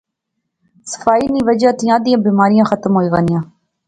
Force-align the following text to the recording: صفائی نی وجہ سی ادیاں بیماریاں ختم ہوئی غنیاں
صفائی 0.91 1.27
نی 1.33 1.41
وجہ 1.47 1.71
سی 1.79 1.85
ادیاں 1.95 2.19
بیماریاں 2.25 2.69
ختم 2.71 2.91
ہوئی 2.95 3.07
غنیاں 3.13 3.41